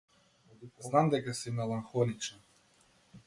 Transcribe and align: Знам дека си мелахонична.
Знам 0.87 1.11
дека 1.15 1.35
си 1.41 1.53
мелахонична. 1.59 2.43